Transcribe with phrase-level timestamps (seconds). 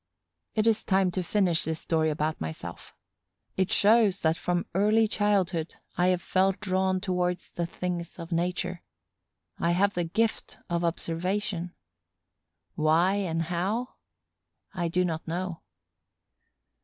[0.55, 2.95] It is time to finish this story about myself.
[3.55, 8.81] It shows that from early childhood I have felt drawn towards the things of nature.
[9.59, 11.75] I have the gift of observation.
[12.73, 13.89] Why and how?
[14.73, 15.61] I do not know.